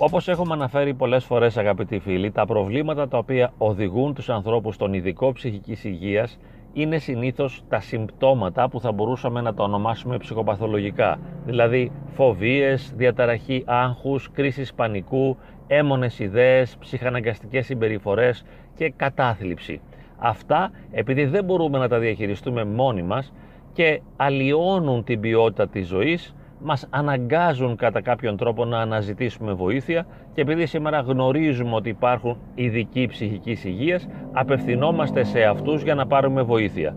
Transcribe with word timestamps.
Όπως 0.00 0.28
έχουμε 0.28 0.54
αναφέρει 0.54 0.94
πολλές 0.94 1.24
φορές 1.24 1.56
αγαπητοί 1.56 1.98
φίλοι, 1.98 2.30
τα 2.30 2.46
προβλήματα 2.46 3.08
τα 3.08 3.18
οποία 3.18 3.52
οδηγούν 3.58 4.14
τους 4.14 4.28
ανθρώπους 4.28 4.74
στον 4.74 4.92
ειδικό 4.92 5.32
ψυχικής 5.32 5.84
υγείας 5.84 6.38
είναι 6.72 6.98
συνήθως 6.98 7.62
τα 7.68 7.80
συμπτώματα 7.80 8.68
που 8.68 8.80
θα 8.80 8.92
μπορούσαμε 8.92 9.40
να 9.40 9.54
τα 9.54 9.64
ονομάσουμε 9.64 10.16
ψυχοπαθολογικά, 10.16 11.18
δηλαδή 11.44 11.92
φοβίες, 12.14 12.92
διαταραχή 12.96 13.62
άγχους, 13.66 14.30
κρίσεις 14.30 14.74
πανικού, 14.74 15.36
έμονες 15.66 16.18
ιδέες, 16.18 16.76
ψυχαναγκαστικές 16.76 17.66
συμπεριφορές 17.66 18.44
και 18.74 18.92
κατάθλιψη. 18.96 19.80
Αυτά 20.18 20.70
επειδή 20.90 21.24
δεν 21.24 21.44
μπορούμε 21.44 21.78
να 21.78 21.88
τα 21.88 21.98
διαχειριστούμε 21.98 22.64
μόνοι 22.64 23.02
μας 23.02 23.32
και 23.72 24.00
αλλοιώνουν 24.16 25.04
την 25.04 25.20
ποιότητα 25.20 25.68
της 25.68 25.86
ζωής 25.86 26.34
μας 26.60 26.86
αναγκάζουν 26.90 27.76
κατά 27.76 28.00
κάποιον 28.00 28.36
τρόπο 28.36 28.64
να 28.64 28.80
αναζητήσουμε 28.80 29.52
βοήθεια 29.52 30.06
και 30.34 30.40
επειδή 30.40 30.66
σήμερα 30.66 31.00
γνωρίζουμε 31.00 31.74
ότι 31.74 31.88
υπάρχουν 31.88 32.36
ειδικοί 32.54 33.06
ψυχικής 33.06 33.64
υγείας, 33.64 34.08
απευθυνόμαστε 34.32 35.24
σε 35.24 35.42
αυτούς 35.42 35.82
για 35.82 35.94
να 35.94 36.06
πάρουμε 36.06 36.42
βοήθεια. 36.42 36.94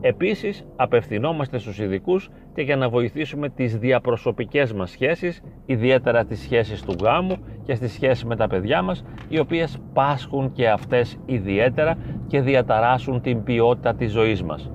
Επίσης, 0.00 0.64
απευθυνόμαστε 0.76 1.58
στους 1.58 1.78
ειδικούς 1.78 2.30
και 2.54 2.62
για 2.62 2.76
να 2.76 2.88
βοηθήσουμε 2.88 3.48
τις 3.48 3.78
διαπροσωπικές 3.78 4.72
μας 4.72 4.90
σχέσεις, 4.90 5.42
ιδιαίτερα 5.66 6.24
τις 6.24 6.40
σχέσεις 6.40 6.82
του 6.82 6.96
γάμου 7.02 7.36
και 7.62 7.74
στις 7.74 7.92
σχέσεις 7.92 8.24
με 8.24 8.36
τα 8.36 8.46
παιδιά 8.48 8.82
μας, 8.82 9.04
οι 9.28 9.38
οποίες 9.38 9.78
πάσχουν 9.92 10.52
και 10.52 10.68
αυτές 10.68 11.18
ιδιαίτερα 11.26 11.96
και 12.26 12.40
διαταράσσουν 12.40 13.20
την 13.20 13.42
ποιότητα 13.42 13.94
της 13.94 14.12
ζωής 14.12 14.42
μας. 14.42 14.70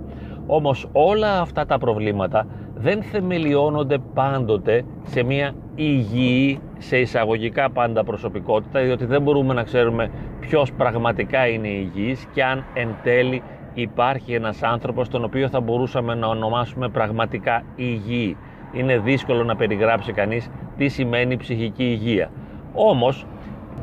Όμως 0.47 0.89
όλα 0.92 1.42
αυτά 1.42 1.66
τα 1.66 1.77
προβλήματα 1.77 2.47
δεν 2.81 3.03
θεμελιώνονται 3.03 3.97
πάντοτε 4.13 4.83
σε 5.03 5.23
μια 5.23 5.53
υγιή, 5.75 6.59
σε 6.77 6.97
εισαγωγικά 6.97 7.69
πάντα 7.69 8.03
προσωπικότητα, 8.03 8.81
διότι 8.81 9.05
δεν 9.05 9.21
μπορούμε 9.21 9.53
να 9.53 9.63
ξέρουμε 9.63 10.11
ποιος 10.39 10.71
πραγματικά 10.71 11.47
είναι 11.47 11.67
υγιής 11.67 12.25
και 12.33 12.44
αν 12.44 12.66
εν 12.73 12.95
τέλει 13.03 13.41
υπάρχει 13.73 14.33
ένας 14.33 14.63
άνθρωπος 14.63 15.09
τον 15.09 15.23
οποίο 15.23 15.49
θα 15.49 15.59
μπορούσαμε 15.59 16.16
να 16.16 16.27
ονομάσουμε 16.27 16.89
πραγματικά 16.89 17.63
υγιή. 17.75 18.38
Είναι 18.73 18.97
δύσκολο 18.97 19.43
να 19.43 19.55
περιγράψει 19.55 20.11
κανείς 20.11 20.49
τι 20.77 20.88
σημαίνει 20.88 21.38
ψυχική 21.38 21.83
υγεία. 21.83 22.31
Όμως, 22.73 23.25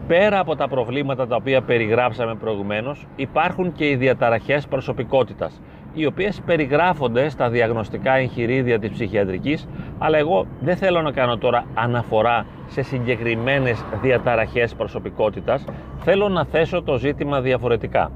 πέρα 0.06 0.38
από 0.38 0.56
τα 0.56 0.68
προβλήματα 0.68 1.26
τα 1.26 1.36
οποία 1.36 1.62
περιγράψαμε 1.62 2.34
προηγουμένως, 2.34 3.06
υπάρχουν 3.16 3.72
και 3.72 3.88
οι 3.88 3.96
διαταραχές 3.96 4.66
προσωπικότητας 4.66 5.60
οι 5.98 6.06
οποίες 6.06 6.40
περιγράφονται 6.46 7.28
στα 7.28 7.48
διαγνωστικά 7.48 8.12
εγχειρίδια 8.16 8.78
της 8.78 8.90
ψυχιατρικής, 8.90 9.68
αλλά 9.98 10.18
εγώ 10.18 10.46
δεν 10.60 10.76
θέλω 10.76 11.02
να 11.02 11.10
κάνω 11.10 11.36
τώρα 11.36 11.64
αναφορά 11.74 12.46
σε 12.66 12.82
συγκεκριμένες 12.82 13.84
διαταραχές 14.02 14.74
προσωπικότητας, 14.74 15.64
θέλω 15.98 16.28
να 16.28 16.44
θέσω 16.44 16.82
το 16.82 16.98
ζήτημα 16.98 17.40
διαφορετικά. 17.40 18.10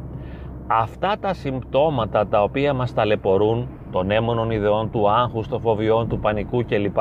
Αυτά 0.66 1.16
τα 1.20 1.34
συμπτώματα 1.34 2.26
τα 2.26 2.42
οποία 2.42 2.72
μας 2.74 2.94
ταλαιπωρούν, 2.94 3.68
των 3.92 4.10
έμονων 4.10 4.50
ιδεών, 4.50 4.90
του 4.90 5.10
άγχους, 5.10 5.48
των 5.48 5.60
φοβιών, 5.60 6.08
του 6.08 6.18
πανικού 6.18 6.64
κλπ, 6.64 6.98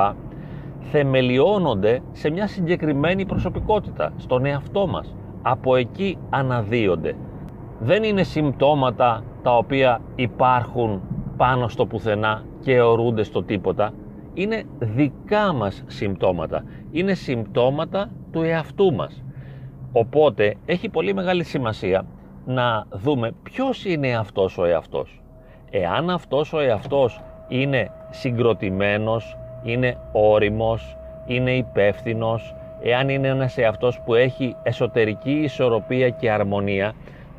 θεμελιώνονται 0.79 2.01
σε 2.11 2.29
μια 2.29 2.47
συγκεκριμένη 2.47 3.25
προσωπικότητα, 3.25 4.13
στον 4.17 4.45
εαυτό 4.45 4.87
μας. 4.87 5.15
Από 5.41 5.75
εκεί 5.75 6.17
αναδύονται. 6.29 7.15
Δεν 7.79 8.03
είναι 8.03 8.23
συμπτώματα 8.23 9.23
τα 9.43 9.57
οποία 9.57 10.01
υπάρχουν 10.15 11.01
πάνω 11.37 11.67
στο 11.67 11.85
πουθενά 11.85 12.43
και 12.59 12.81
ορούνται 12.81 13.23
στο 13.23 13.43
τίποτα 13.43 13.93
είναι 14.33 14.63
δικά 14.79 15.53
μας 15.53 15.83
συμπτώματα. 15.87 16.63
Είναι 16.91 17.13
συμπτώματα 17.13 18.09
του 18.31 18.41
εαυτού 18.41 18.93
μας. 18.93 19.23
Οπότε 19.91 20.55
έχει 20.65 20.89
πολύ 20.89 21.13
μεγάλη 21.13 21.43
σημασία 21.43 22.05
να 22.45 22.85
δούμε 22.91 23.31
ποιος 23.43 23.85
είναι 23.85 24.15
αυτός 24.15 24.57
ο 24.57 24.65
εαυτός. 24.65 25.21
Εάν 25.69 26.09
αυτός 26.09 26.53
ο 26.53 26.59
εαυτός 26.59 27.21
είναι 27.47 27.91
συγκροτημένος, 28.09 29.37
είναι 29.63 29.97
όριμος, 30.11 30.97
είναι 31.25 31.51
υπεύθυνος, 31.51 32.55
εάν 32.81 33.09
είναι 33.09 33.27
ένας 33.27 33.57
εαυτός 33.57 34.01
που 34.05 34.13
έχει 34.13 34.55
εσωτερική 34.63 35.31
ισορροπία 35.31 36.09
και 36.09 36.31
αρμονία, 36.31 36.93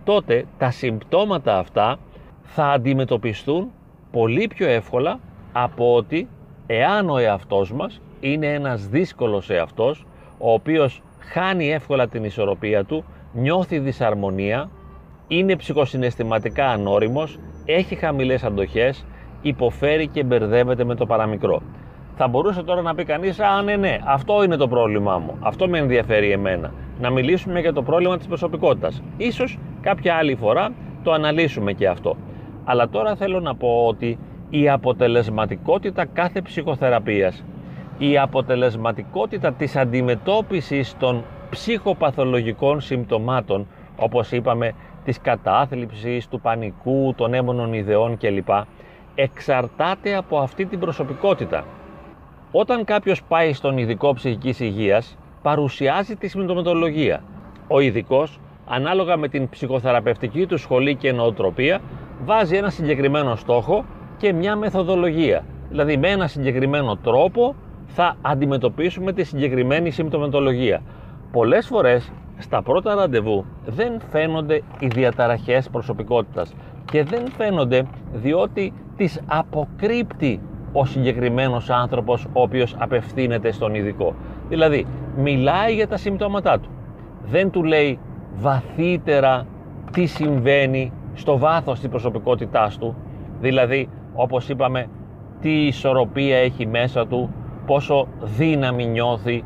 τότε 0.05 0.45
τα 0.59 0.71
συμπτώματα 0.71 1.59
αυτά 1.59 1.99
θα 2.43 2.65
αντιμετωπιστούν 2.65 3.71
πολύ 4.11 4.47
πιο 4.47 4.69
εύκολα 4.69 5.19
από 5.53 5.95
ότι 5.95 6.29
εάν 6.67 7.11
ο 7.11 7.19
εαυτός 7.19 7.73
μας 7.73 8.01
είναι 8.21 8.47
ένας 8.47 8.87
δύσκολος 8.87 9.51
εαυτός 9.51 10.07
ο 10.39 10.53
οποίος 10.53 11.03
χάνει 11.19 11.73
εύκολα 11.73 12.09
την 12.09 12.25
ισορροπία 12.25 12.85
του, 12.85 13.05
νιώθει 13.33 13.79
δυσαρμονία, 13.79 14.71
είναι 15.29 15.57
ψυχοσυναισθηματικά 15.57 16.69
ανώριμος, 16.69 17.39
έχει 17.65 17.95
χαμηλές 17.95 18.45
αντοχές, 18.45 19.05
υποφέρει 19.43 20.07
και 20.07 20.25
μπερδεύεται 20.25 20.85
με 20.85 20.95
το 20.95 21.07
παραμικρό. 21.07 21.63
Θα 22.17 22.29
μπορούσε 22.29 22.63
τώρα 22.63 22.83
να 22.83 22.95
πει 22.95 23.05
κανείς, 23.05 23.41
α 23.41 23.63
ναι 23.63 23.77
ναι, 23.77 23.99
αυτό 24.05 24.43
είναι 24.45 24.57
το 24.57 24.69
πρόβλημά 24.69 25.19
μου, 25.19 25.37
αυτό 25.41 25.69
με 25.69 25.79
ενδιαφέρει 25.79 26.31
εμένα. 26.31 26.73
Να 27.01 27.11
μιλήσουμε 27.11 27.61
για 27.61 27.73
το 27.73 27.83
πρόβλημα 27.83 28.17
της 28.17 28.27
προσωπικότητας. 28.27 29.03
Ίσως 29.17 29.59
κάποια 29.81 30.15
άλλη 30.15 30.35
φορά 30.35 30.73
το 31.03 31.13
αναλύσουμε 31.13 31.73
και 31.73 31.89
αυτό. 31.89 32.17
Αλλά 32.65 32.89
τώρα 32.89 33.17
θέλω 33.17 33.41
να 33.41 33.55
πω 33.55 33.85
ότι 33.87 34.19
η 34.51 34.69
αποτελεσματικότητα 34.69 36.05
κάθε 36.05 36.41
ψυχοθεραπείας, 36.41 37.45
η 37.99 38.19
αποτελεσματικότητα 38.19 39.53
της 39.53 39.77
αντιμετώπισης 39.77 40.97
των 40.99 41.25
ψυχοπαθολογικών 41.51 42.81
συμπτωμάτων, 42.81 43.67
όπως 43.97 44.33
είπαμε, 44.33 44.73
της 45.05 45.21
κατάθλιψης, 45.21 46.29
του 46.29 46.41
πανικού, 46.41 47.15
των 47.17 47.35
έμονων 47.35 47.73
ιδεών 47.73 48.17
κλπ, 48.19 48.49
εξαρτάται 49.15 50.15
από 50.17 50.39
αυτή 50.39 50.67
την 50.67 50.79
προσωπικότητα. 50.79 51.65
Όταν 52.53 52.85
κάποιος 52.85 53.23
πάει 53.23 53.53
στον 53.53 53.79
ειδικό 53.79 54.13
ψυχικής 54.13 54.61
υγείας, 54.61 55.19
παρουσιάζει 55.43 56.17
τη 56.17 56.29
συμπτωματολογία. 56.29 57.23
Ο 57.69 57.81
ειδικός, 57.81 58.41
ανάλογα 58.73 59.17
με 59.17 59.29
την 59.29 59.49
ψυχοθεραπευτική 59.49 60.47
του 60.47 60.59
σχολή 60.59 60.95
και 60.95 61.13
νοοτροπία, 61.13 61.81
βάζει 62.25 62.57
ένα 62.57 62.71
συγκεκριμένο 62.71 63.37
στόχο 63.37 63.85
και 64.17 64.33
μια 64.33 64.57
μεθοδολογία. 64.57 65.45
Δηλαδή 65.69 65.97
με 65.97 66.09
ένα 66.09 66.27
συγκεκριμένο 66.27 66.97
τρόπο 66.97 67.55
θα 67.87 68.17
αντιμετωπίσουμε 68.23 69.13
τη 69.13 69.25
συγκεκριμένη 69.25 69.91
συμπτωματολογία. 69.91 70.83
Πολλές 71.33 71.67
φορές 71.67 72.13
στα 72.39 72.63
πρώτα 72.63 72.95
ραντεβού 72.95 73.45
δεν 73.67 74.01
φαίνονται 74.11 74.63
οι 74.79 74.87
διαταραχές 74.87 75.69
προσωπικότητας 75.71 76.55
και 76.91 77.05
δεν 77.05 77.29
φαίνονται 77.37 77.87
διότι 78.13 78.73
τις 78.97 79.21
αποκρύπτει 79.27 80.41
ο 80.73 80.85
συγκεκριμένος 80.85 81.71
άνθρωπος 81.71 82.25
ο 82.25 82.43
οποίος 82.43 82.77
απευθύνεται 82.79 83.51
στον 83.53 83.75
ειδικό. 83.75 84.15
Δηλαδή 84.49 84.87
μιλάει 85.17 85.75
για 85.75 85.89
τα 85.89 85.97
συμπτώματά 85.97 86.59
του. 86.59 86.71
Δεν 87.25 87.51
του 87.51 87.65
λέει 87.65 87.99
βαθύτερα 88.35 89.47
τι 89.93 90.07
συμβαίνει 90.07 90.93
στο 91.15 91.39
βάθος 91.39 91.81
της 91.81 91.89
προσωπικότητάς 91.89 92.79
του, 92.79 92.97
δηλαδή 93.41 93.89
όπως 94.15 94.49
είπαμε 94.49 94.87
τι 95.41 95.67
ισορροπία 95.67 96.37
έχει 96.37 96.67
μέσα 96.67 97.07
του, 97.07 97.35
πόσο 97.67 98.09
δύναμη 98.23 98.87
νιώθει, 98.87 99.45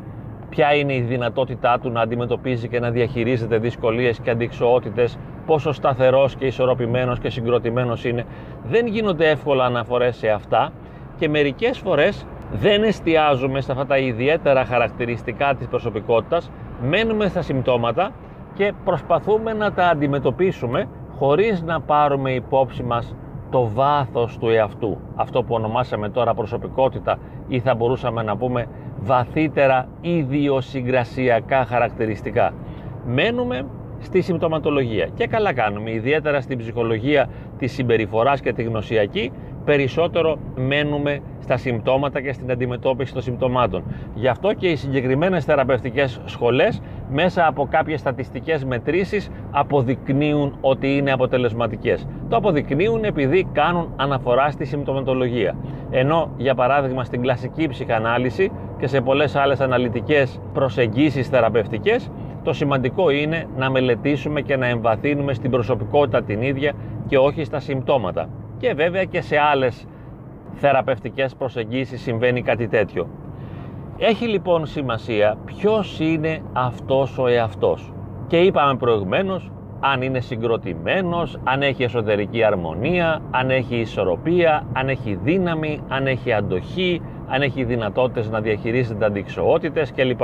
ποια 0.49 0.73
είναι 0.75 0.93
η 0.93 1.01
δυνατότητά 1.01 1.79
του 1.79 1.89
να 1.89 2.01
αντιμετωπίζει 2.01 2.67
και 2.67 2.79
να 2.79 2.89
διαχειρίζεται 2.89 3.57
δυσκολίες 3.57 4.19
και 4.19 4.29
αντικσοότητες, 4.29 5.17
πόσο 5.45 5.71
σταθερός 5.71 6.35
και 6.35 6.45
ισορροπημένος 6.45 7.19
και 7.19 7.29
συγκροτημένος 7.29 8.05
είναι. 8.05 8.25
Δεν 8.63 8.87
γίνονται 8.87 9.29
εύκολα 9.29 9.65
αναφορές 9.65 10.15
σε 10.15 10.29
αυτά 10.29 10.71
και 11.17 11.29
μερικές 11.29 11.77
φορές 11.77 12.25
δεν 12.51 12.83
εστιάζουμε 12.83 13.61
σε 13.61 13.71
αυτά 13.71 13.85
τα 13.85 13.97
ιδιαίτερα 13.97 14.65
χαρακτηριστικά 14.65 15.55
της 15.55 15.67
προσωπικότητας, 15.67 16.51
μένουμε 16.81 17.27
στα 17.27 17.41
συμπτώματα 17.41 18.11
και 18.55 18.73
προσπαθούμε 18.85 19.53
να 19.53 19.71
τα 19.71 19.87
αντιμετωπίσουμε 19.87 20.87
χωρίς 21.17 21.61
να 21.61 21.81
πάρουμε 21.81 22.31
υπόψη 22.31 22.83
μας 22.83 23.15
το 23.49 23.69
βάθος 23.73 24.37
του 24.37 24.49
εαυτού. 24.49 24.97
Αυτό 25.15 25.43
που 25.43 25.53
ονομάσαμε 25.53 26.09
τώρα 26.09 26.33
προσωπικότητα 26.33 27.17
ή 27.47 27.59
θα 27.59 27.75
μπορούσαμε 27.75 28.23
να 28.23 28.37
πούμε 28.37 28.67
βαθύτερα 28.99 29.87
ιδιοσυγκρασιακά 30.01 31.65
χαρακτηριστικά. 31.65 32.53
Μένουμε 33.05 33.65
στη 33.99 34.21
συμπτωματολογία 34.21 35.07
και 35.15 35.27
καλά 35.27 35.53
κάνουμε, 35.53 35.91
ιδιαίτερα 35.91 36.41
στην 36.41 36.57
ψυχολογία 36.57 37.29
της 37.57 37.73
συμπεριφοράς 37.73 38.41
και 38.41 38.53
τη 38.53 38.63
γνωσιακή, 38.63 39.31
περισσότερο 39.65 40.37
μένουμε 40.55 41.19
στα 41.39 41.57
συμπτώματα 41.57 42.21
και 42.21 42.33
στην 42.33 42.51
αντιμετώπιση 42.51 43.13
των 43.13 43.21
συμπτωμάτων. 43.21 43.83
Γι' 44.13 44.27
αυτό 44.27 44.53
και 44.53 44.67
οι 44.67 44.75
συγκεκριμένες 44.75 45.45
θεραπευτικές 45.45 46.21
σχολές 46.25 46.81
μέσα 47.09 47.47
από 47.47 47.67
κάποιες 47.69 47.99
στατιστικές 47.99 48.65
μετρήσεις 48.65 49.31
αποδεικνύουν 49.51 50.57
ότι 50.61 50.97
είναι 50.97 51.11
αποτελεσματικές. 51.11 52.07
Το 52.29 52.35
αποδεικνύουν 52.35 53.03
επειδή 53.03 53.47
κάνουν 53.51 53.93
αναφορά 53.95 54.51
στη 54.51 54.65
συμπτωματολογία. 54.65 55.55
Ενώ 55.91 56.29
για 56.37 56.55
παράδειγμα 56.55 57.03
στην 57.03 57.21
κλασική 57.21 57.67
ψυχανάλυση 57.67 58.51
και 58.77 58.87
σε 58.87 59.01
πολλές 59.01 59.35
άλλες 59.35 59.59
αναλυτικές 59.59 60.39
προσεγγίσεις 60.53 61.27
θεραπευτικές, 61.27 62.11
το 62.43 62.53
σημαντικό 62.53 63.09
είναι 63.09 63.47
να 63.57 63.69
μελετήσουμε 63.69 64.41
και 64.41 64.55
να 64.55 64.67
εμβαθύνουμε 64.67 65.33
στην 65.33 65.51
προσωπικότητα 65.51 66.23
την 66.23 66.41
ίδια 66.41 66.73
και 67.07 67.17
όχι 67.17 67.43
στα 67.43 67.59
συμπτώματα. 67.59 68.29
Και 68.57 68.73
βέβαια 68.73 69.03
και 69.03 69.21
σε 69.21 69.37
άλλες 69.37 69.87
θεραπευτικές 70.53 71.35
προσεγγίσεις 71.35 72.01
συμβαίνει 72.01 72.41
κάτι 72.41 72.67
τέτοιο. 72.67 73.07
Έχει 73.97 74.27
λοιπόν 74.27 74.65
σημασία 74.65 75.37
ποιος 75.45 75.99
είναι 75.99 76.41
αυτός 76.53 77.17
ο 77.17 77.27
εαυτός. 77.27 77.93
Και 78.27 78.37
είπαμε 78.37 78.75
προηγουμένως 78.75 79.51
αν 79.79 80.01
είναι 80.01 80.19
συγκροτημένος, 80.19 81.37
αν 81.43 81.61
έχει 81.61 81.83
εσωτερική 81.83 82.43
αρμονία, 82.43 83.21
αν 83.31 83.49
έχει 83.49 83.75
ισορροπία, 83.75 84.65
αν 84.73 84.89
έχει 84.89 85.19
δύναμη, 85.23 85.79
αν 85.87 86.07
έχει 86.07 86.33
αντοχή, 86.33 87.01
αν 87.27 87.41
έχει 87.41 87.63
δυνατότητες 87.63 88.29
να 88.29 88.41
διαχειρίζεται 88.41 89.05
αντικσοότητες 89.05 89.91
κλπ. 89.91 90.21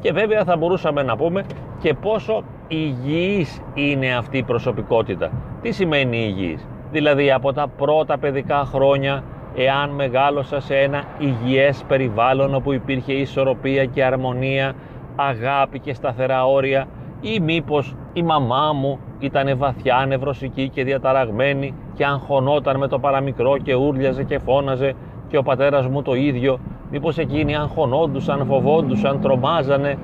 Και 0.00 0.12
βέβαια 0.12 0.44
θα 0.44 0.56
μπορούσαμε 0.56 1.02
να 1.02 1.16
πούμε 1.16 1.44
και 1.80 1.94
πόσο 1.94 2.42
υγιής 2.68 3.60
είναι 3.74 4.16
αυτή 4.16 4.38
η 4.38 4.42
προσωπικότητα. 4.42 5.30
Τι 5.62 5.72
σημαίνει 5.72 6.16
υγιής; 6.16 6.66
Δηλαδή 6.92 7.32
από 7.32 7.52
τα 7.52 7.68
πρώτα 7.76 8.18
παιδικά 8.18 8.64
χρόνια 8.64 9.22
εάν 9.54 9.90
μεγάλωσα 9.90 10.60
σε 10.60 10.76
ένα 10.76 11.04
υγιές 11.18 11.84
περιβάλλον 11.88 12.54
όπου 12.54 12.72
υπήρχε 12.72 13.12
ισορροπία 13.12 13.84
και 13.84 14.04
αρμονία, 14.04 14.72
αγάπη 15.16 15.78
και 15.78 15.94
σταθερά 15.94 16.46
όρια 16.46 16.86
ή 17.20 17.40
μήπως 17.40 17.94
η 18.12 18.22
μαμά 18.22 18.72
μου 18.72 18.98
ήταν 19.18 19.58
βαθιά 19.58 20.04
νευρωσική 20.08 20.68
και 20.68 20.84
διαταραγμένη 20.84 21.74
και 21.94 22.04
αγχωνόταν 22.04 22.76
με 22.76 22.88
το 22.88 22.98
παραμικρό 22.98 23.58
και 23.58 23.74
ούρλιαζε 23.74 24.24
και 24.24 24.38
φώναζε 24.38 24.94
και 25.28 25.36
ο 25.36 25.42
πατέρας 25.42 25.86
μου 25.86 26.02
το 26.02 26.14
ίδιο 26.14 26.58
μήπως 26.90 27.18
εκείνοι 27.18 27.56
αγχωνόντουσαν, 27.56 28.46
φοβόντουσαν, 28.46 29.20
τρομάζανε 29.20 29.98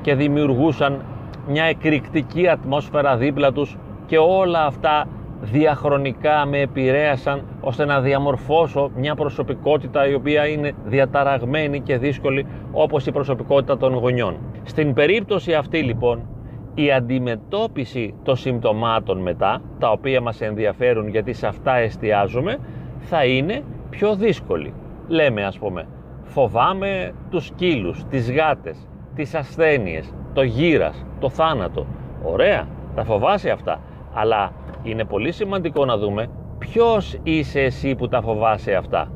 και 0.00 0.14
δημιουργούσαν 0.14 1.00
μια 1.48 1.64
εκρηκτική 1.64 2.48
ατμόσφαιρα 2.48 3.16
δίπλα 3.16 3.52
τους 3.52 3.76
και 4.06 4.18
όλα 4.18 4.64
αυτά 4.64 5.06
διαχρονικά 5.42 6.46
με 6.46 6.60
επηρέασαν 6.60 7.42
ώστε 7.60 7.84
να 7.84 8.00
διαμορφώσω 8.00 8.90
μια 8.96 9.14
προσωπικότητα 9.14 10.08
η 10.08 10.14
οποία 10.14 10.46
είναι 10.46 10.72
διαταραγμένη 10.84 11.80
και 11.80 11.98
δύσκολη 11.98 12.46
όπως 12.72 13.06
η 13.06 13.12
προσωπικότητα 13.12 13.76
των 13.76 13.94
γονιών. 13.94 14.36
Στην 14.62 14.94
περίπτωση 14.94 15.54
αυτή 15.54 15.78
λοιπόν 15.82 16.26
η 16.74 16.92
αντιμετώπιση 16.92 18.14
των 18.22 18.36
συμπτωμάτων 18.36 19.18
μετά, 19.18 19.62
τα 19.78 19.90
οποία 19.90 20.20
μας 20.20 20.40
ενδιαφέρουν 20.40 21.08
γιατί 21.08 21.32
σε 21.32 21.46
αυτά 21.46 21.76
εστιάζουμε, 21.76 22.58
θα 22.98 23.24
είναι 23.24 23.62
πιο 23.90 24.14
δύσκολη. 24.14 24.74
Λέμε 25.08 25.44
ας 25.44 25.58
πούμε, 25.58 25.86
φοβάμαι 26.22 27.12
τους 27.30 27.46
σκύλους, 27.46 28.04
τις 28.10 28.32
γάτες, 28.32 28.88
τις 29.14 29.34
ασθένειες, 29.34 30.14
το 30.32 30.42
γύρας, 30.42 31.06
το 31.20 31.28
θάνατο. 31.28 31.86
Ωραία, 32.22 32.66
τα 32.94 33.04
φοβάσαι 33.04 33.50
αυτά. 33.50 33.80
Αλλά 34.12 34.52
είναι 34.82 35.04
πολύ 35.04 35.32
σημαντικό 35.32 35.84
να 35.84 35.96
δούμε 35.96 36.28
ποιος 36.58 37.18
είσαι 37.22 37.60
εσύ 37.60 37.94
που 37.94 38.08
τα 38.08 38.22
φοβάσαι 38.22 38.74
αυτά. 38.74 39.08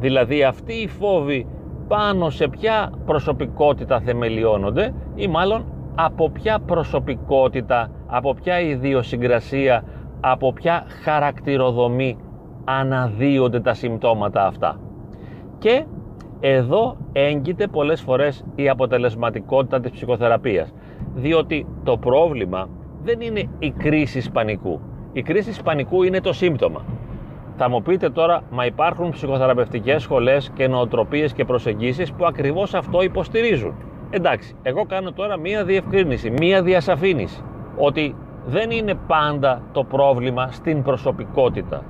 Δηλαδή 0.00 0.44
αυτοί 0.44 0.72
οι 0.72 0.88
φόβοι 0.88 1.46
πάνω 1.88 2.30
σε 2.30 2.48
ποια 2.48 2.92
προσωπικότητα 3.06 4.00
θεμελιώνονται 4.00 4.94
ή 5.14 5.26
μάλλον 5.26 5.64
από 5.94 6.30
ποια 6.30 6.58
προσωπικότητα, 6.58 7.90
από 8.06 8.34
ποια 8.34 8.60
ιδιοσυγκρασία, 8.60 9.84
από 10.20 10.52
ποια 10.52 10.84
χαρακτηροδομή 11.02 12.18
αναδύονται 12.64 13.60
τα 13.60 13.74
συμπτώματα 13.74 14.46
αυτά. 14.46 14.80
Και 15.58 15.84
εδώ 16.40 16.96
έγκυται 17.12 17.66
πολλές 17.66 18.00
φορές 18.00 18.44
η 18.54 18.68
αποτελεσματικότητα 18.68 19.80
της 19.80 19.90
ψυχοθεραπείας, 19.90 20.74
διότι 21.14 21.66
το 21.84 21.96
πρόβλημα 21.96 22.68
δεν 23.06 23.20
είναι 23.20 23.48
η 23.58 23.70
κρίση 23.70 24.30
πανικού. 24.30 24.80
Η 25.12 25.22
κρίση 25.22 25.62
πανικού 25.62 26.02
είναι 26.02 26.20
το 26.20 26.32
σύμπτωμα. 26.32 26.84
Θα 27.56 27.68
μου 27.68 27.82
πείτε 27.82 28.10
τώρα, 28.10 28.42
μα 28.50 28.64
υπάρχουν 28.64 29.10
ψυχοθεραπευτικές 29.10 30.02
σχολές 30.02 30.50
και 30.54 30.68
νοοτροπίες 30.68 31.32
και 31.32 31.44
προσεγγίσεις 31.44 32.12
που 32.12 32.26
ακριβώς 32.26 32.74
αυτό 32.74 33.02
υποστηρίζουν. 33.02 33.74
Εντάξει, 34.10 34.54
εγώ 34.62 34.84
κάνω 34.84 35.12
τώρα 35.12 35.36
μία 35.36 35.64
διευκρίνηση, 35.64 36.30
μία 36.30 36.62
διασαφήνιση 36.62 37.42
ότι 37.76 38.14
δεν 38.46 38.70
είναι 38.70 38.94
πάντα 39.06 39.62
το 39.72 39.84
πρόβλημα 39.84 40.48
στην 40.50 40.82
προσωπικότητα, 40.82 41.82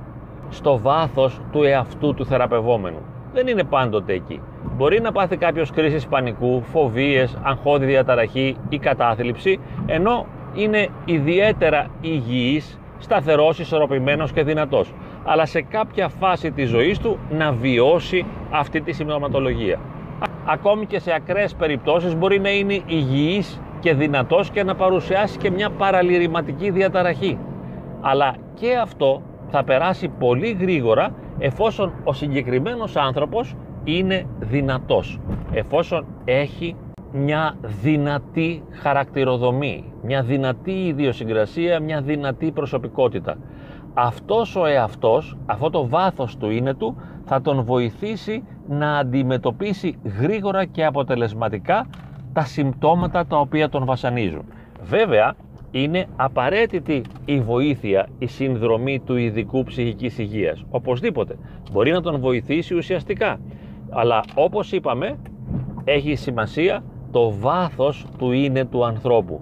στο 0.49 0.77
βάθος 0.77 1.41
του 1.51 1.63
εαυτού 1.63 2.13
του 2.13 2.25
θεραπευόμενου. 2.25 3.01
Δεν 3.33 3.47
είναι 3.47 3.63
πάντοτε 3.63 4.13
εκεί. 4.13 4.41
Μπορεί 4.77 5.01
να 5.01 5.11
πάθει 5.11 5.37
κάποιος 5.37 5.71
κρίση 5.71 6.07
πανικού, 6.07 6.61
φοβίες, 6.61 7.37
αγχώδη 7.43 7.85
διαταραχή 7.85 8.57
ή 8.69 8.77
κατάθλιψη, 8.77 9.59
ενώ 9.85 10.25
είναι 10.57 10.87
ιδιαίτερα 11.05 11.87
υγιής, 12.01 12.79
σταθερός, 12.99 13.59
ισορροπημένος 13.59 14.31
και 14.31 14.43
δυνατός. 14.43 14.93
Αλλά 15.25 15.45
σε 15.45 15.61
κάποια 15.61 16.09
φάση 16.09 16.51
της 16.51 16.69
ζωής 16.69 16.99
του 16.99 17.17
να 17.29 17.51
βιώσει 17.51 18.25
αυτή 18.51 18.81
τη 18.81 18.91
συμπτωματολογία 18.91 19.79
ακόμη 20.47 20.85
και 20.85 20.99
σε 20.99 21.13
ακραίες 21.13 21.55
περιπτώσεις 21.55 22.15
μπορεί 22.15 22.39
να 22.39 22.49
είναι 22.49 22.81
υγιής 22.85 23.61
και 23.79 23.93
δυνατός 23.93 24.49
και 24.49 24.63
να 24.63 24.75
παρουσιάσει 24.75 25.37
και 25.37 25.51
μια 25.51 25.69
παραλυρηματική 25.69 26.69
διαταραχή. 26.69 27.37
Αλλά 28.01 28.35
και 28.53 28.75
αυτό 28.75 29.21
θα 29.49 29.63
περάσει 29.63 30.07
πολύ 30.07 30.57
γρήγορα 30.59 31.13
εφόσον 31.39 31.93
ο 32.03 32.13
συγκεκριμένος 32.13 32.95
άνθρωπος 32.95 33.55
είναι 33.83 34.25
δυνατός, 34.39 35.19
εφόσον 35.51 36.05
έχει 36.25 36.75
μια 37.11 37.55
δυνατή 37.81 38.63
χαρακτηροδομή, 38.71 39.83
μια 40.03 40.23
δυνατή 40.23 40.85
ιδιοσυγκρασία, 40.85 41.79
μια 41.79 42.01
δυνατή 42.01 42.51
προσωπικότητα. 42.51 43.37
Αυτός 43.93 44.55
ο 44.55 44.65
εαυτός, 44.65 45.37
αυτό 45.45 45.69
το 45.69 45.87
βάθος 45.87 46.37
του 46.37 46.49
είναι 46.49 46.73
του, 46.73 46.95
θα 47.25 47.41
τον 47.41 47.63
βοηθήσει 47.63 48.43
να 48.67 48.97
αντιμετωπίσει 48.97 49.97
γρήγορα 50.19 50.65
και 50.65 50.85
αποτελεσματικά 50.85 51.87
τα 52.33 52.41
συμπτώματα 52.41 53.25
τα 53.25 53.39
οποία 53.39 53.69
τον 53.69 53.85
βασανίζουν. 53.85 54.43
Βέβαια, 54.81 55.35
είναι 55.71 56.05
απαραίτητη 56.15 57.01
η 57.25 57.39
βοήθεια, 57.41 58.07
η 58.17 58.27
συνδρομή 58.27 58.99
του 58.99 59.15
ειδικού 59.15 59.63
ψυχικής 59.63 60.17
υγείας. 60.17 60.63
Οπωσδήποτε. 60.69 61.35
Μπορεί 61.71 61.91
να 61.91 62.01
τον 62.01 62.19
βοηθήσει 62.19 62.75
ουσιαστικά. 62.75 63.39
Αλλά 63.89 64.23
όπως 64.35 64.71
είπαμε, 64.71 65.17
έχει 65.83 66.15
σημασία 66.15 66.83
το 67.17 67.33
βάθος 67.39 68.05
του 68.17 68.31
είναι 68.31 68.65
του 68.65 68.85
ανθρώπου. 68.85 69.41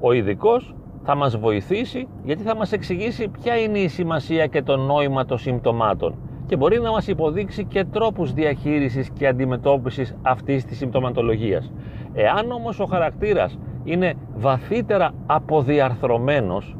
Ο 0.00 0.12
ειδικός 0.12 0.74
θα 1.02 1.14
μας 1.14 1.36
βοηθήσει 1.36 2.08
γιατί 2.24 2.42
θα 2.42 2.56
μας 2.56 2.72
εξηγήσει 2.72 3.28
ποια 3.28 3.56
είναι 3.56 3.78
η 3.78 3.88
σημασία 3.88 4.46
και 4.46 4.62
το 4.62 4.76
νόημα 4.76 5.24
των 5.24 5.38
συμπτωμάτων 5.38 6.14
και 6.46 6.56
μπορεί 6.56 6.80
να 6.80 6.90
μας 6.90 7.06
υποδείξει 7.06 7.64
και 7.64 7.84
τρόπους 7.84 8.32
διαχείρισης 8.32 9.10
και 9.10 9.26
αντιμετώπισης 9.26 10.16
αυτής 10.22 10.64
της 10.64 10.76
συμπτωματολογίας. 10.76 11.72
Εάν 12.12 12.50
όμως 12.50 12.80
ο 12.80 12.84
χαρακτήρας 12.84 13.58
είναι 13.84 14.14
βαθύτερα 14.36 15.12
αποδιαρθρωμένος, 15.26 16.76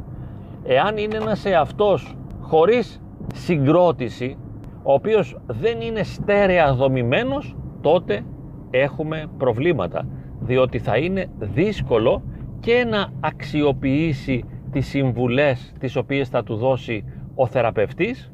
εάν 0.65 0.97
είναι 0.97 1.17
ένας 1.17 1.45
εαυτός 1.45 2.17
χωρίς 2.41 3.03
συγκρότηση, 3.35 4.37
ο 4.83 4.93
οποίος 4.93 5.37
δεν 5.47 5.81
είναι 5.81 6.03
στέρεα 6.03 6.75
δομημένος, 6.75 7.57
τότε 7.81 8.25
έχουμε 8.71 9.27
προβλήματα, 9.39 10.07
διότι 10.51 10.79
θα 10.79 10.97
είναι 10.97 11.27
δύσκολο 11.39 12.23
και 12.61 12.85
να 12.85 13.13
αξιοποιήσει 13.21 14.45
τις 14.73 14.87
συμβουλές 14.87 15.73
τις 15.79 15.97
οποίες 15.97 16.29
θα 16.29 16.43
του 16.43 16.57
δώσει 16.57 17.05
ο 17.35 17.47
θεραπευτής 17.47 18.33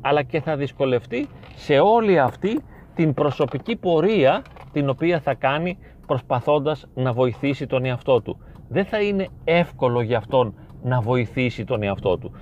αλλά 0.00 0.22
και 0.22 0.40
θα 0.40 0.56
δυσκολευτεί 0.56 1.28
σε 1.54 1.78
όλη 1.78 2.18
αυτή 2.18 2.60
την 2.94 3.14
προσωπική 3.14 3.76
πορεία 3.76 4.42
την 4.72 4.88
οποία 4.88 5.20
θα 5.20 5.34
κάνει 5.34 5.78
προσπαθώντας 6.06 6.86
να 6.94 7.12
βοηθήσει 7.12 7.66
τον 7.66 7.84
εαυτό 7.84 8.20
του. 8.20 8.38
Δεν 8.68 8.84
θα 8.84 9.00
είναι 9.02 9.28
εύκολο 9.44 10.00
για 10.00 10.18
αυτόν 10.18 10.54
να 10.82 11.00
βοηθήσει 11.00 11.64
τον 11.64 11.82
εαυτό 11.82 12.18
του 12.18 12.32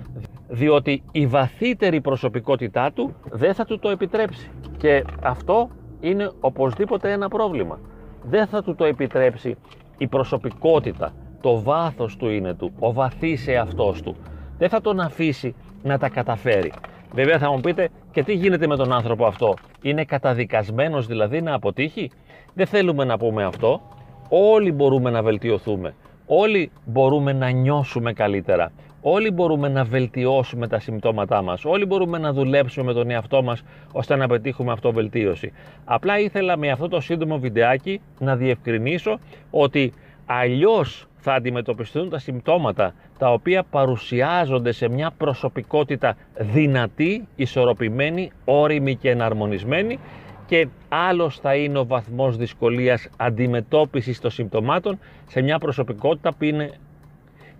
διότι 0.47 1.03
η 1.11 1.27
βαθύτερη 1.27 2.01
προσωπικότητά 2.01 2.91
του 2.91 3.13
δεν 3.31 3.53
θα 3.53 3.65
του 3.65 3.79
το 3.79 3.89
επιτρέψει 3.89 4.49
και 4.77 5.03
αυτό 5.23 5.69
είναι 5.99 6.31
οπωσδήποτε 6.39 7.11
ένα 7.11 7.27
πρόβλημα. 7.27 7.79
Δεν 8.23 8.47
θα 8.47 8.63
του 8.63 8.75
το 8.75 8.85
επιτρέψει 8.85 9.55
η 9.97 10.07
προσωπικότητα, 10.07 11.13
το 11.41 11.61
βάθος 11.61 12.17
του 12.17 12.29
είναι 12.29 12.53
του, 12.53 12.71
ο 12.79 12.93
βαθύς 12.93 13.47
εαυτός 13.47 14.01
του. 14.01 14.15
Δεν 14.57 14.69
θα 14.69 14.81
τον 14.81 14.99
αφήσει 14.99 15.55
να 15.83 15.97
τα 15.97 16.09
καταφέρει. 16.09 16.71
Βέβαια 17.13 17.37
θα 17.37 17.51
μου 17.51 17.59
πείτε 17.59 17.89
και 18.11 18.23
τι 18.23 18.33
γίνεται 18.33 18.67
με 18.67 18.75
τον 18.75 18.93
άνθρωπο 18.93 19.25
αυτό; 19.25 19.53
Είναι 19.81 20.05
καταδικασμένος 20.05 21.07
δηλαδή 21.07 21.41
να 21.41 21.53
αποτύχει; 21.53 22.11
Δεν 22.53 22.67
θέλουμε 22.67 23.03
να 23.03 23.17
πούμε 23.17 23.43
αυτό. 23.43 23.81
Όλοι 24.29 24.71
μπορούμε 24.71 25.09
να 25.09 25.23
βελτιωθούμε. 25.23 25.93
Όλοι 26.25 26.71
μπορούμε 26.85 27.33
να 27.33 27.49
νιώσουμε 27.49 28.13
καλύτερα. 28.13 28.71
Όλοι 29.01 29.31
μπορούμε 29.31 29.69
να 29.69 29.83
βελτιώσουμε 29.83 30.67
τα 30.67 30.79
συμπτώματά 30.79 31.41
μας. 31.41 31.65
Όλοι 31.65 31.85
μπορούμε 31.85 32.17
να 32.17 32.33
δουλέψουμε 32.33 32.85
με 32.85 32.93
τον 32.93 33.09
εαυτό 33.09 33.43
μας 33.43 33.63
ώστε 33.91 34.15
να 34.15 34.27
πετύχουμε 34.27 34.71
αυτοβελτίωση. 34.71 35.51
Απλά 35.85 36.19
ήθελα 36.19 36.57
με 36.57 36.69
αυτό 36.69 36.87
το 36.87 36.99
σύντομο 36.99 37.39
βιντεάκι 37.39 38.01
να 38.19 38.35
διευκρινίσω 38.35 39.19
ότι 39.51 39.93
αλλιώς 40.25 41.07
θα 41.17 41.33
αντιμετωπιστούν 41.33 42.09
τα 42.09 42.19
συμπτώματα 42.19 42.93
τα 43.17 43.31
οποία 43.31 43.63
παρουσιάζονται 43.63 44.71
σε 44.71 44.89
μια 44.89 45.11
προσωπικότητα 45.17 46.15
δυνατή, 46.39 47.27
ισορροπημένη, 47.35 48.31
όρημη 48.45 48.95
και 48.95 49.09
εναρμονισμένη 49.09 49.99
και 50.45 50.67
άλλος 50.89 51.39
θα 51.39 51.55
είναι 51.55 51.79
ο 51.79 51.85
βαθμός 51.85 52.37
δυσκολίας 52.37 53.09
αντιμετώπισης 53.17 54.19
των 54.19 54.31
συμπτωμάτων 54.31 54.99
σε 55.27 55.41
μια 55.41 55.57
προσωπικότητα 55.57 56.33
που 56.33 56.43
είναι, 56.43 56.71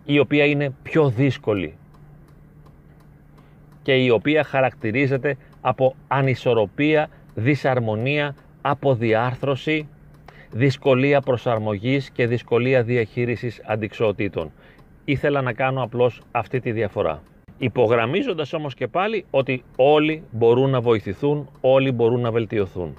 η 0.06 0.20
οποία 0.20 0.46
είναι 0.46 0.74
πιο 0.84 1.10
δύσκολη 1.10 1.74
και 3.82 3.94
η 3.94 4.10
οποία 4.10 4.44
χαρακτηρίζεται 4.44 5.38
από 5.62 5.96
ανισορροπία, 6.08 7.10
δυσαρμονία, 7.36 8.36
αποδιάρθρωση, 8.62 9.88
δυσκολία 10.52 11.22
προσαρμογής 11.22 12.10
και 12.10 12.28
δυσκολία 12.28 12.84
διαχείρισης 12.84 13.62
αντικσοοτήτων. 13.66 14.52
Ήθελα 15.06 15.42
να 15.42 15.54
κάνω 15.54 15.84
απλώς 15.84 16.22
αυτή 16.32 16.60
τη 16.60 16.72
διαφορά. 16.72 17.22
Υπογραμμίζοντας 17.58 18.54
όμως 18.54 18.74
και 18.74 18.88
πάλι 18.88 19.26
ότι 19.32 19.64
όλοι 19.76 20.24
μπορούν 20.32 20.70
να 20.70 20.82
βοηθηθούν, 20.82 21.50
όλοι 21.62 21.92
μπορούν 21.92 22.22
να 22.22 22.32
βελτιωθούν. 22.32 22.98